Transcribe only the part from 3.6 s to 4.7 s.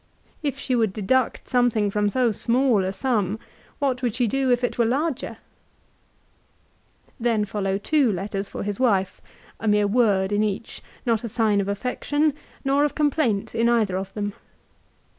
what would she do if